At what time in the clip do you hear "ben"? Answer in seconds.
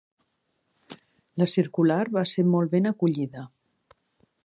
2.75-2.93